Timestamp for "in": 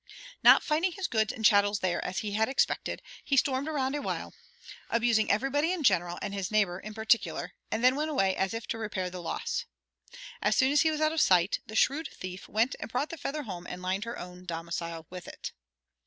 5.71-5.83, 6.79-6.95